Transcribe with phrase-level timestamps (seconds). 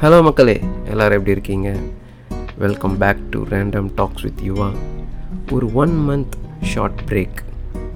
[0.00, 0.60] Hello மக்களே.
[0.84, 1.74] எல்லோரும் எப்படி இருக்கீங்க?
[2.58, 4.70] Welcome back to random talks with Yuva
[5.50, 7.42] ஒரு ஒன் மந்த் ஷார்ட் பிரேக்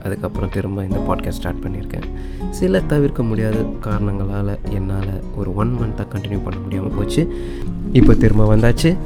[0.04, 2.02] அதுக்கப்புறம் திரும்ப இந்த பாட்காஸ்ட் ஸ்டார்ட் பண்ணியிருக்கேன்.
[2.50, 7.50] சில தவிர்க்க முடியாத காரணங்களால் என்னால் ஒரு ஒன் மந்த்தாக கண்டினியூ பண்ண முடியாமல் போச்சு.
[7.92, 8.96] இப்போ திரும்ப வந்தாச்சு.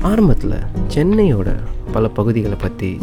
[0.00, 0.54] ஆரம்பத்தில்
[0.94, 1.54] சென்னையோட
[1.92, 2.98] பல பகுதிகளை பற்றி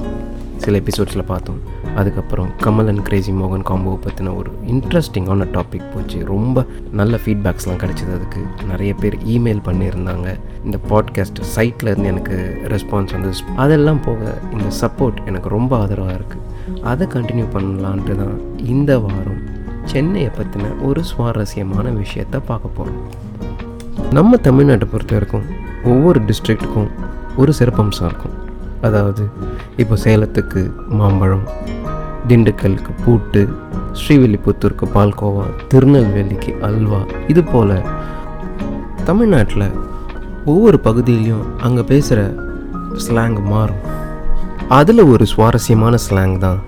[0.58, 1.60] சில எபிசோட்ஸில் பார்த்தோம்.
[1.96, 6.26] அதுக்கப்புறம் கமல் அண்ட் கிரேசி மோகன் காம்போவை பற்றின ஒரு இன்ட்ரெஸ்டிங்கான டாபிக் போச்சு.
[6.26, 8.42] ரொம்ப நல்ல ஃபீட்பேக்ஸ்லாம் கிடச்சிது அதுக்கு.
[8.68, 10.28] நிறைய பேர் இமெயில் பண்ணியிருந்தாங்க.
[10.66, 12.38] இந்த பாட்காஸ்ட் சைட்டில் இருந்து எனக்கு
[12.68, 19.00] ரெஸ்பான்ஸ் வந்து அதெல்லாம் போக இந்த சப்போர்ட் எனக்கு ரொம்ப ஆதரவாக இருக்குது அதை கண்டினியூ பண்ணலான்ட்டு தான் இந்த
[19.00, 19.42] வாரம்
[19.86, 23.04] சென்னையை பற்றின ஒரு சுவாரஸ்யமான விஷயத்தை பார்க்க போகிறோம்
[24.12, 25.46] நம்ம தமிழ்நாட்டை பொறுத்த வரைக்கும்
[25.84, 26.90] ஒவ்வொரு டிஸ்ட்ரிக்ட்டுக்கும்
[27.38, 28.36] ஒரு சிறப்பம்சம் இருக்கும்.
[28.82, 29.24] அதாவது
[29.78, 31.46] இப்போ சேலத்துக்கு மாம்பழம்
[32.30, 33.42] திண்டுக்கலுக்கு பூட்டு
[34.00, 37.76] ஸ்ரீவில்லிபுத்தூருக்கு பால்கோவா திருநெல்வேலிக்கு அல்வா இது போல்
[39.10, 39.68] தமிழ்நாட்டில்
[40.46, 42.20] ஒவ்வொரு பகுதியிலையும் அங்கே பேசுகிற
[43.04, 43.84] ஸ்லாங் மாறும்.
[44.80, 46.60] அதில் ஒரு சுவாரஸ்யமான ஸ்லாங் தான்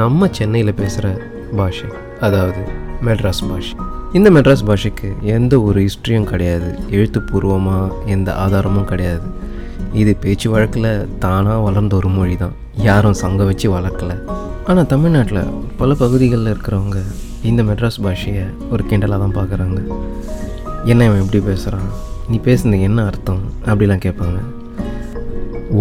[0.00, 1.08] நம்ம சென்னையில் பேசுகிற
[1.56, 1.88] பாஷை
[2.26, 2.62] அதாவது
[3.06, 3.74] மெட்ராஸ் பாஷை.
[4.12, 6.70] இந்த மெட்ராஸ் பாஷைக்கு எந்த ஒரு ஹிஸ்ட்ரியும் கிடையாது.
[6.90, 9.26] எழுத்துப்பூர்வமாக எந்த ஆதாரமும் கிடையாது.
[10.00, 10.90] இது பேச்சு வழக்கில்
[11.22, 12.54] தானாக வளர்ந்த ஒரு மொழி தான்
[12.86, 14.16] யாரும் சங்கம் வச்சு வளர்க்கலை.
[14.68, 16.98] ஆனால் தமிழ்நாட்டில் பல பகுதிகளில் இருக்கிறவங்க
[17.50, 19.78] இந்த மெட்ராஸ் பாஷையை ஒரு கிண்டலாக தான் பார்க்குறாங்க
[20.92, 21.88] என்ன இவன் எப்படி பேசுகிறான்
[22.30, 23.42] நீ பேசுனது என்ன அர்த்தம்?
[23.70, 24.38] அப்படிலாம் கேட்பாங்க.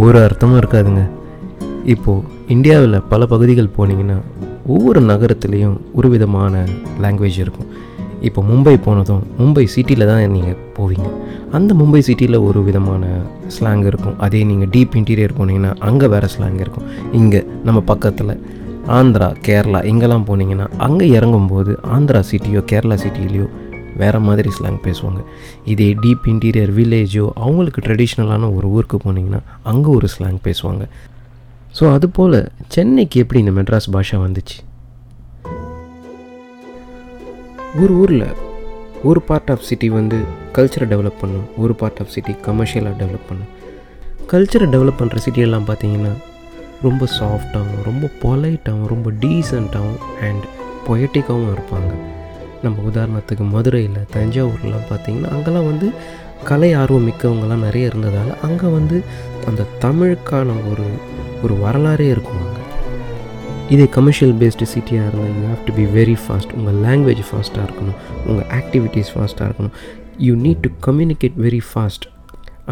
[0.03, 1.03] ஒரு அர்த்தமும் இருக்காதுங்க.
[1.93, 2.23] இப்போது
[2.55, 4.17] இந்தியாவில் பல பகுதிகள் போனீங்கன்னா
[4.75, 6.63] ஒவ்வொரு நகரத்துலேயும் ஒரு விதமான
[7.03, 7.69] லாங்குவேஜ் இருக்கும்.
[8.27, 11.09] இப்போ மும்பை போனதும் மும்பை சிட்டியில் தான் நீங்கள் போவீங்க.
[11.57, 13.05] அந்த மும்பை சிட்டியில் ஒரு விதமான
[13.55, 14.15] ஸ்லாங் இருக்கும்.
[14.25, 16.87] அதே நீங்கள் டீப் இன்டீரியர் போனீங்கன்னா அங்கே வேறு ஸ்லாங் இருக்கும்.
[17.19, 18.33] இங்கே நம்ம பக்கத்தில்
[18.97, 23.47] ஆந்திரா கேரளா இங்கெல்லாம் போனீங்கன்னா அங்கே இறங்கும்போது ஆந்திரா சிட்டியோ கேரளா சிட்டிலேயோ
[24.01, 25.21] வேறு மாதிரி ஸ்லாங் பேசுவாங்க.
[25.73, 30.85] இதே டீப் இன்டீரியர் வில்லேஜோ அவங்களுக்கு ட்ரெடிஷ்னலான ஒரு ஊருக்கு போனீங்கன்னா அங்கே ஒரு ஸ்லாங் பேசுவாங்க.
[31.77, 32.37] ஸோ அதுபோல்
[32.75, 34.57] சென்னைக்கு எப்படி இந்த மெட்ராஸ் பாஷா வந்துச்சு?
[37.81, 38.27] ஒரு ஊரில்
[39.03, 40.17] ஒரு பார்ட் ஆஃப் சிட்டி வந்து
[40.53, 43.49] கல்ச்சரை டெவலப் பண்ணும் ஒரு பார்ட் ஆஃப் சிட்டி கமர்ஷியலாக டெவலப் பண்ணும்.
[44.31, 46.13] கல்ச்சரை டெவலப் பண்ணுற சிட்டியெல்லாம் பார்த்தீங்கன்னா
[46.81, 50.45] ரொம்ப சாஃப்டாகவும் ரொம்ப பொலைட்டாகவும் ரொம்ப டீசெண்டாகவும் அண்ட்
[50.87, 51.91] பொயட்டிக்காகவும் இருப்பாங்க.
[52.63, 55.89] நம்ம உதாரணத்துக்கு மதுரையில் தஞ்சாவூர்லாம் பார்த்திங்கன்னா அங்கெல்லாம் வந்து
[56.43, 59.03] கலை ஆர்வம் மிக்கவங்கெல்லாம் நிறைய இருந்ததால் அங்கே வந்து
[59.47, 60.87] அந்த தமிழுக்கான ஒரு
[61.43, 62.44] ஒரு வரலாறே இருக்கும்.
[63.73, 67.97] இதே கமர்ஷியல் பேஸ்டு சிட்டியாக இருந்தால் you have to be very fast உங்கள் லாங்குவேஜ் ஃபாஸ்ட்டாக இருக்கணும்.
[68.29, 69.73] உங்கள் ஆக்டிவிட்டீஸ் ஃபாஸ்ட்டாக இருக்கணும்.
[70.25, 72.05] You need to communicate very fast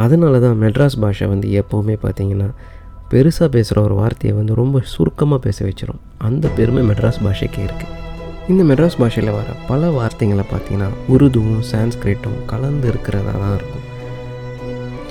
[0.04, 2.48] அதனால தான் மெட்ராஸ் பாஷை வந்து எப்போவுமே பார்த்தீங்கன்னா
[3.12, 7.92] பெருசாக பேசுகிற ஒரு வார்த்தையை வந்து ரொம்ப சுருக்கமாக பேச வச்சிடும் அந்த பெருமை மெட்ராஸ் பாஷைக்கே இருக்குது
[8.52, 13.86] இந்த மெட்ராஸ் பாஷையில் வர பல வார்த்தைங்களை பார்த்தீங்கன்னா உருதுவும் சான்ஸ்கிரிட்டும் கலந்து இருக்கிறதா தான் இருக்கும்.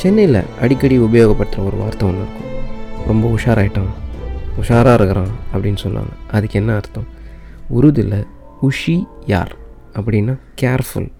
[0.03, 2.49] சென்னையில் அடிக்கடி உபயோகப்படுத்துகிற ஒரு வார்த்தை ஒன்று இருக்கும்.
[3.11, 3.93] ரொம்ப உஷாராயிட்டோம்
[4.61, 7.07] உஷாராக இருக்கிறான் அப்படின்னு சொல்லுவாங்க அதுக்கு என்ன அர்த்தம்?
[7.75, 8.27] உருதில்
[8.63, 9.57] உஷி யார்?
[9.95, 11.11] அப்படின்னா கேர்ஃபுல்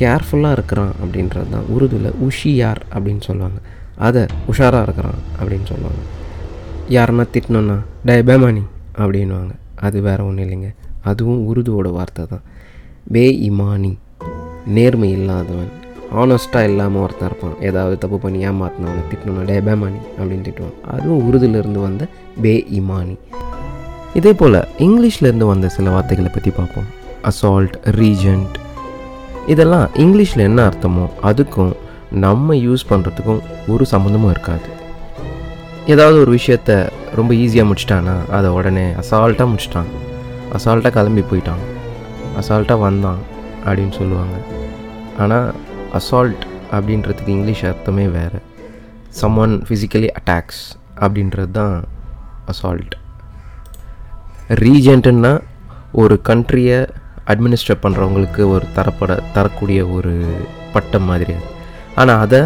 [0.00, 1.64] கேர்ஃபுல்லாக இருக்கிறான் அப்படின்றது தான்.
[1.74, 2.86] உருதுல உஷி யார்?
[2.94, 3.60] அப்படின்னு சொல்லுவாங்க
[3.96, 6.02] அதை உஷாராக இருக்கிறான் அப்படின்னு சொல்லுவாங்க
[6.88, 8.62] யாருன்னா திட்டணுன்னா டே பேமானி
[8.96, 10.74] அப்படின்வாங்க அது வேறு ஒன்றும் இல்லைங்க.
[11.02, 12.42] அதுவும் உருதுவோட வார்த்தை தான்.
[13.12, 13.98] பே இமானி
[14.66, 15.72] நேர்மை இல்லாதவன்
[16.22, 17.54] ஆனஸ்ட்டாக இல்லாமல் ஒருத்தன் இருப்பான்.
[17.68, 20.76] ஏதாவது தப்பு பண்ணி ஏமாத்தினவனை திட்டணும்னா டே பேமானி அப்படின்னு திட்டுவான்.
[20.94, 22.06] அதுவும் உருதுலேருந்து வந்த
[22.42, 23.16] பே இமானி
[24.20, 26.88] இதே போல் இங்கிலீஷ்லேருந்து வந்த சில வார்த்தைகளை பற்றி பார்ப்போம்.
[27.30, 28.54] அசால்ட் ரீஜெண்ட்
[29.46, 31.72] இதெல்லாம் இங்கிலீஷில் என்ன அர்த்தமோ அதுக்கும்
[32.24, 34.68] நம்ம யூஸ் பண்ணுறதுக்கும் ஒரு சம்மந்தமும் இருக்காது.
[35.86, 36.70] ஏதாவது ஒரு விஷயத்த
[37.18, 39.90] ரொம்ப ஈஸியாக முடிச்சிட்டானா அதை உடனே அசால்ட்டாக முடிச்சிட்டான்.
[40.56, 41.62] அசால்ட்டாக கிளம்பி போயிட்டான்.
[42.40, 43.20] அசால்ட்டாக வந்தான்
[43.66, 44.36] அப்படின்னு சொல்லுவாங்க.
[45.18, 45.48] ஆனால்
[45.98, 46.44] அசால்ட்
[46.76, 48.40] அப்படின்றதுக்கு இங்கிலீஷ் அர்த்தமே வேறு.
[49.20, 50.62] சம் ஒன் ஃபிசிக்கலி அட்டாக்ஸ்
[51.04, 51.76] அப்படின்றது தான்
[52.52, 52.94] அசால்ட்
[54.64, 55.32] ரீஜென்ட்டுன்னா
[56.02, 56.78] ஒரு கண்ட்ரியை
[57.32, 60.12] அட்மினிஸ்ட்ரேட் பண்ணுறவங்களுக்கு ஒரு தரப்பட தரக்கூடிய ஒரு
[60.74, 61.48] பட்டம் மாதிரி அது.
[62.00, 62.40] ஆனால் அதை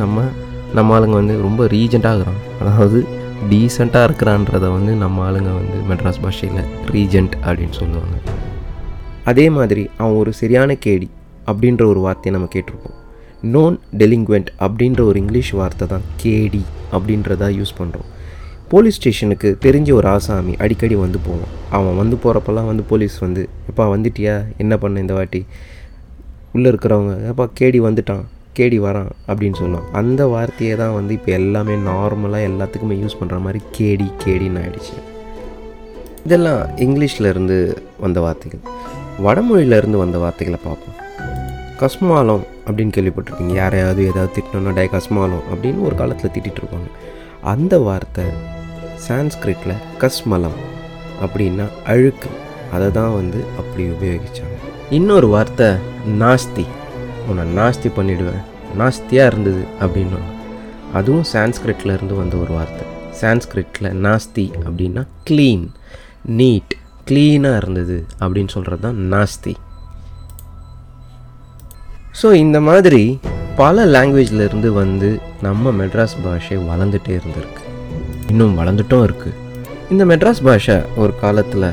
[0.00, 0.24] நம்ம
[0.78, 2.98] நம்ம ஆளுங்க வந்து ரொம்ப ரீஜெண்ட்டாக இருக்கிறோம் அதாவது
[3.50, 8.16] டீசெண்டாக இருக்கிறான்றதை வந்து நம்ம ஆளுங்க வந்து மெட்ராஸ் பாஷையில் ரீஜெண்ட் அப்படின்னு சொல்லுவாங்க.
[9.30, 11.08] அதே மாதிரி அவன் ஒரு சரியான கேடி.
[11.46, 12.98] அப்படின்ற ஒரு வார்த்தையை நம்ம கேட்டிருப்போம்.
[13.54, 16.00] நோன் டெலிங்குவெண்ட் அப்படின்ற ஒரு இங்கிலீஷ் வார்த்தை தான்.
[16.22, 18.08] கேடி அப்படின்றதா யூஸ் பண்ணுறோம்
[18.68, 21.54] போலீஸ் ஸ்டேஷனுக்கு தெரிஞ்ச ஒரு ஆசாமி அடிக்கடி வந்து போவான்.
[21.70, 24.44] அவன் வந்து போகிறப்பெல்லாம் வந்து போலீஸ் வந்து எப்பா வந்துட்டியா?
[24.56, 25.46] என்ன பண்ண இந்த வாட்டி?
[26.52, 28.22] உள்ளே இருக்கிறவங்க எப்பா கேடி வந்துட்டான்.
[28.58, 29.10] கேடி வரான்.
[29.28, 29.90] அப்படின்னு சொல்லுவான்.
[29.92, 34.98] அந்த வார்த்தையை தான் வந்து இப்போ எல்லாமே நார்மலாக எல்லாத்துக்குமே யூஸ் பண்ணுற மாதிரி கேடி கேடின்னு ஆகிடுச்சு
[36.24, 38.60] இதெல்லாம் இங்கிலீஷில் இருந்து வந்த வார்த்தைகள்.
[39.24, 41.08] வடமொழியிலேருந்து வந்த வார்த்தைகளை பார்ப்போம்.
[41.82, 46.88] கஸ்மாலம் அப்படின்னு கேள்விப்பட்டிருக்கீங்க யாரையாவது ஏதாவது திட்டணும்னா டே கஸ்மாலம் அப்படின்னு ஒரு காலத்தில் திட்டிகிட்டு இருப்பாங்க.
[47.52, 48.24] அந்த வார்த்தை
[49.06, 50.58] சான்ஸ்கிரிட்டில் கஸ்மலம்
[51.24, 52.30] அப்படின்னா அழுக்கு.
[52.74, 54.58] அதை தான் வந்து அப்படி உபயோகித்தாங்க
[54.98, 55.68] இன்னொரு வார்த்தை
[56.22, 56.66] நாஸ்தி.
[57.28, 58.44] உன்னை நாஸ்தி பண்ணிவிடுவேன்
[58.80, 60.20] நாஸ்தியாக இருந்தது அப்படின்னா
[60.98, 62.84] அதுவும் சான்ஸ்கிரிட்டில் இருந்து வந்த ஒரு வார்த்தை.
[63.22, 65.66] சான்ஸ்கிரிட்டில் நாஸ்தி அப்படின்னா க்ளீன்
[66.38, 66.74] நீட்
[67.08, 69.52] க்ளீனாக இருந்தது அப்படின்னு சொல்கிறது தான் நாஸ்தி.
[72.20, 73.02] ஸோ இந்த மாதிரி
[73.60, 75.08] பல லாங்குவேஜில் இருந்து வந்து
[75.46, 77.62] நம்ம மெட்ராஸ் பாஷை வளர்ந்துட்டே இருந்திருக்கு.
[78.30, 79.38] இன்னும் வளர்ந்துட்டும் இருக்குது
[79.92, 81.66] இந்த மெட்ராஸ் பாஷை ஒரு காலத்தில்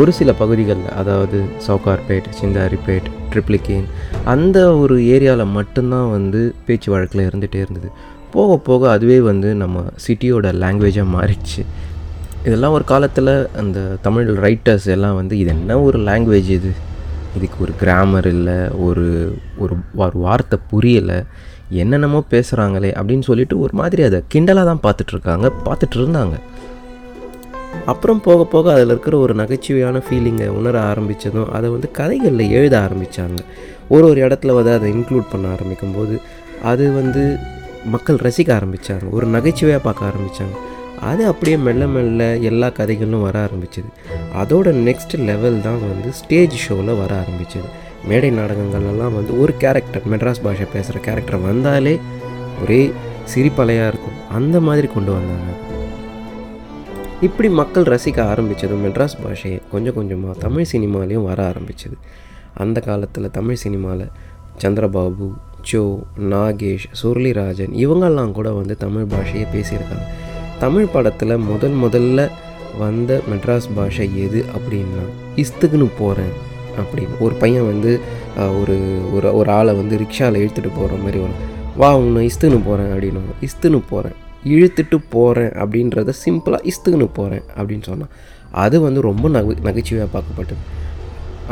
[0.00, 3.86] ஒரு சில பகுதிகளில் அதாவது சவுகார்பேட் சிந்தாரிப்பேட் ட்ரிப்ளிகேன்
[4.34, 7.88] அந்த ஒரு ஏரியாவில் மட்டும்தான் வந்து பேச்சு வழக்கில் இருந்துகிட்டே இருந்தது.
[8.34, 11.62] போக போக அதுவே வந்து நம்ம சிட்டியோட லாங்குவேஜாக மாறிடுச்சு.
[12.46, 16.72] இதெல்லாம் ஒரு காலத்தில் அந்த தமிழ் ரைட்டர்ஸ் எல்லாம் வந்து இது என்ன ஒரு லாங்குவேஜ் இது?
[17.36, 21.18] இதுக்கு ஒரு கிராமர் இல்லை ஒரு ஒரு ஒரு வார்த்தை புரியலை
[21.70, 26.36] என்னென்னமோ பேசுகிறாங்களே அப்படின்னு சொல்லிட்டு ஒரு மாதிரி அதை கிண்டலாக தான் பார்த்துட்ருக்காங்க பார்த்துட்டு இருந்தாங்க
[27.86, 33.40] அப்புறம் போக போக அதில் இருக்கிற ஒரு நகைச்சுவையான ஃபீலிங்கை உணர ஆரம்பித்ததும் அதை வந்து கதைகளில் எழுத ஆரம்பித்தாங்க
[33.88, 36.16] ஒரு ஒரு இடத்துல வந்து அதை இன்க்ளூட் பண்ண ஆரம்பிக்கும் போது
[36.62, 37.22] அது வந்து
[37.84, 40.56] மக்கள் ரசிக்க ஆரம்பித்தாங்க ஒரு நகைச்சுவையாக பார்க்க ஆரம்பித்தாங்க
[41.00, 43.90] அது அப்படியே மெல்ல மெல்ல எல்லா கதைகளும் வர ஆரம்பிச்சது.
[44.42, 47.68] அதோட நெக்ஸ்ட் லெவல் தான் வந்து ஸ்டேஜ் ஷோவில் வர ஆரம்பிச்சது.
[48.08, 52.00] மேடை நாடகங்கள்லாம் வந்து ஒரு கேரக்டர் மெட்ராஸ் பாஷை பேசுகிற கேரக்டர் வந்தாலே
[52.62, 52.92] ஒரே
[53.34, 54.18] சிரிப்பலையாக இருக்கும்.
[54.28, 55.50] அந்த மாதிரி கொண்டு வந்தாங்க.
[57.20, 61.96] இப்படி மக்கள் ரசிக்க ஆரம்பித்ததும் மெட்ராஸ் பாஷையை கொஞ்சம் கொஞ்சமாக தமிழ் சினிமாலேயும் வர ஆரம்பிச்சது.
[62.54, 64.08] அந்த காலத்தில் தமிழ் சினிமாவில்
[64.62, 65.32] சந்திரபாபு
[65.62, 70.06] ஜோ நாகேஷ் சுருளிராஜன் இவங்கெல்லாம் கூட வந்து தமிழ் பாஷையை பேசியிருக்காங்க.
[70.62, 72.20] தமிழ் படத்தில் முதல் முதல்ல
[72.80, 75.04] வந்த மெட்ராஸ் பாஷை எது அப்படின்னா
[75.42, 76.34] இஸ்துக்குன்னு போகிறேன்
[76.80, 77.14] அப்படின்னு.
[77.24, 77.92] ஒரு பையன் வந்து
[78.60, 78.76] ஒரு
[79.16, 81.40] ஒரு ஒரு ஆளை வந்து ரிக்ஷாவில் இழுத்துட்டு போகிற மாதிரி வரும்
[81.80, 84.16] வா உன்னை இஸ்துன்னு போகிறேன் அப்படின்னு இஸ்துன்னு போகிறேன்
[84.54, 88.12] இழுத்துட்டு போகிறேன் அப்படின்றத சிம்பிளாக இஸ்துக்குன்னு போகிறேன் அப்படின்னு சொன்னான்.
[88.64, 90.62] அது வந்து ரொம்ப நகை நகைச்சுவையாக பார்க்கப்பட்டது.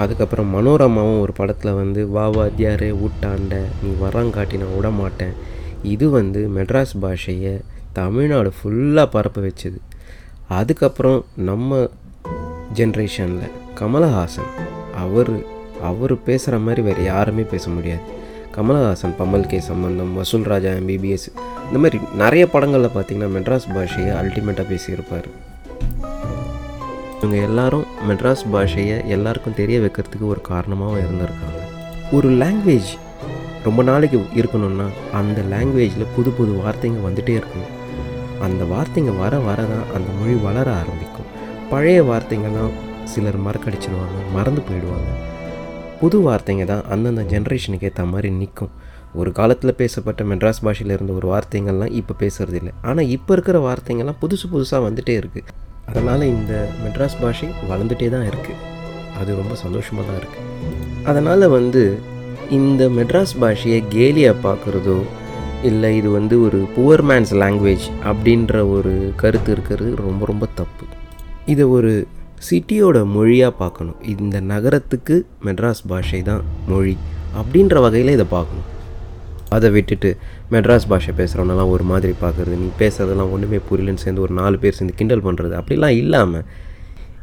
[0.02, 5.34] அதுக்கப்புறம் மனோரமாவும் ஒரு படத்தில் வந்து வா வாத்தியாரே ஊட்டாண்ட நீ வரங்காட்டி நான் விட மாட்டேன்
[5.94, 7.54] இது வந்து மெட்ராஸ் பாஷையை
[7.92, 9.78] தமிழ்நாடு ஃபுல்லாக பரப்ப வச்சுது.
[10.48, 11.88] அதுக்கப்புறம் நம்ம
[12.74, 14.52] ஜென்ரேஷனில் கமலஹாசன்
[14.96, 18.00] அவர் அவர் பேசுகிற மாதிரி வேறு யாருமே பேச முடியாது.
[18.56, 21.26] கமலஹாசன் பம்மல் கே சம்பந்தம் வசூல் ராஜா எம்பிபிஎஸ்
[21.66, 25.28] இந்த மாதிரி நிறைய படங்களில் பார்த்தீங்கன்னா மெட்ராஸ் பாஷையை அல்டிமேட்டாக பேசியிருப்பார்.
[27.22, 31.60] இவங்க எல்லாரும் மெட்ராஸ் பாஷையை எல்லாருக்கும் தெரிய வைக்கிறதுக்கு ஒரு காரணமாகவும் இருந்திருக்காங்க.
[32.12, 32.92] ஒரு லாங்குவேஜ்
[33.64, 37.76] ரொம்ப நாளைக்கு இருக்கணும்னா அந்த லாங்குவேஜில் புது புது வார்த்தைங்க வந்துகிட்டே இருக்கணும்.
[38.46, 41.28] அந்த வார்த்தைங்க வர வர தான் அந்த மொழி வளர ஆரம்பிக்கும்.
[41.70, 42.74] பழைய வார்த்தைங்கள்லாம்
[43.04, 45.10] சிலர் மறக்கடிச்சிடுவாங்க மறந்து போயிடுவாங்க.
[46.00, 48.72] புது வார்த்தைங்க தான் அந்தந்த ஜென்ரேஷனுக்கு ஏற்ற மாதிரி நிற்கும்
[49.14, 54.20] ஒரு காலத்தில் பேசப்பட்ட மெட்ராஸ் பாஷையில் இருந்த ஒரு வார்த்தைங்கள்லாம் இப்போ பேசுறது இல்லை ஆனால் இப்போ இருக்கிற வார்த்தைங்கள்லாம்
[54.20, 55.48] புதுசு புதுசாக வந்துகிட்டே இருக்குது
[55.86, 58.58] அதனால் இந்த மெட்ராஸ் பாஷை வளர்ந்துட்டே தான் இருக்குது
[59.20, 60.46] அது ரொம்ப சந்தோஷமாக தான் இருக்குது
[61.04, 61.82] அதனால் வந்து
[62.50, 64.98] இந்த மெட்ராஸ் பாஷையை கேலியாக பார்க்குறதோ
[65.66, 70.84] இல்லை இது வந்து ஒரு புவர் மேன்ஸ் லாங்குவேஜ் அப்படின்ற ஒரு கருத்து இருக்கிறது ரொம்ப ரொம்ப தப்பு.
[71.46, 71.92] இதை ஒரு
[72.48, 73.96] சிட்டியோட மொழியாக பார்க்கணும்.
[74.12, 75.16] இந்த நகரத்துக்கு
[75.46, 76.96] மெட்ராஸ் பாஷை தான் மொழி
[77.40, 78.68] அப்படின்ற வகையில் இதை பார்க்கணும்.
[79.56, 80.10] அதை விட்டுட்டு
[80.52, 84.98] மெட்ராஸ் பாஷை பேசுகிறவனெல்லாம் ஒரு மாதிரி பார்க்குறது நீ பேசுகிறதெல்லாம் ஒன்றுமே புரியலன்னு சேர்ந்து ஒரு நாலு பேர் சேர்ந்து
[85.00, 86.44] கிண்டல் பண்ணுறது அப்படிலாம் இல்லாமல்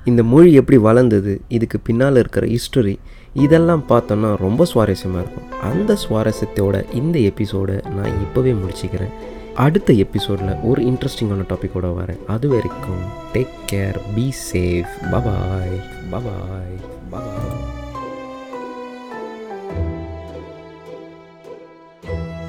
[0.06, 2.96] இந்த மொழி எப்படி வளர்ந்தது இதுக்கு பின்னால் இருக்கிற ஹிஸ்டரி
[3.36, 5.52] இதெல்லாம் பார்த்தோன்னா ரொம்ப சுவாரஸ்யமாக இருக்கும்.
[5.62, 9.12] அந்த சுவாரஸ்யத்தோட இந்த எபிசோடை நான் இப்போவே முடிச்சுக்கிறேன்.
[9.56, 12.26] அடுத்த எபிசோடில் ஒரு இன்ட்ரெஸ்டிங்கான டாப்பிக்கோட வரேன்.
[12.26, 15.80] அது வரைக்கும் take care be safe bye bye
[16.12, 16.78] bye bye
[17.12, 17.75] bye bye